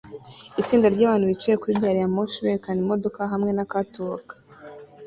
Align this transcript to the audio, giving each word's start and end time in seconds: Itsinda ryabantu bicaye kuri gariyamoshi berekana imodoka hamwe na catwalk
Itsinda 0.61 0.87
ryabantu 0.95 1.25
bicaye 1.31 1.55
kuri 1.61 1.79
gariyamoshi 1.83 2.37
berekana 2.43 2.79
imodoka 2.85 3.19
hamwe 3.31 3.51
na 3.53 3.63
catwalk 3.71 4.27